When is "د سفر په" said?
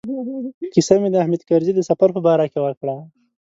1.75-2.21